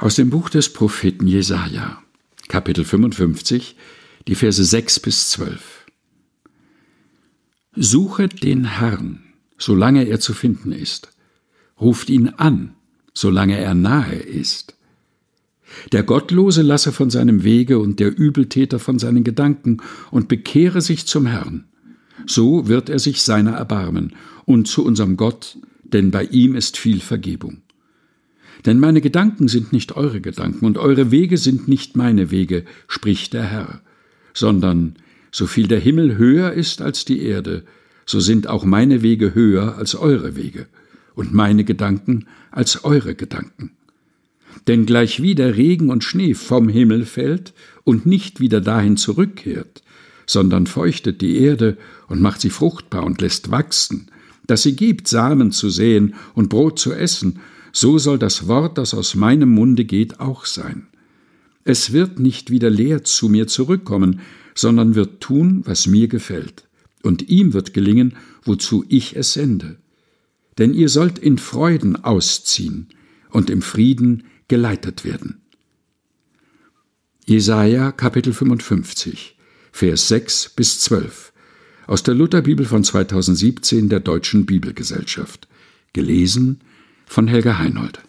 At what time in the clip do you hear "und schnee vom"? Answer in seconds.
45.90-46.68